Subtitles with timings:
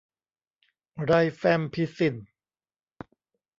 [1.03, 2.15] ไรแฟมพิซิน